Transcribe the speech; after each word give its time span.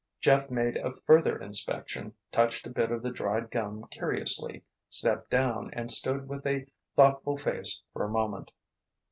Jeff 0.19 0.49
made 0.49 0.77
a 0.77 0.95
further 1.05 1.37
inspection, 1.39 2.15
touched 2.31 2.65
a 2.65 2.71
bit 2.71 2.89
of 2.89 3.03
the 3.03 3.11
dried 3.11 3.51
gum 3.51 3.85
curiously, 3.91 4.63
stepped 4.89 5.29
down 5.29 5.69
and 5.73 5.91
stood 5.91 6.27
with 6.27 6.43
a 6.47 6.65
thoughtful 6.95 7.37
face 7.37 7.83
for 7.93 8.01
a 8.03 8.09
moment. 8.09 8.49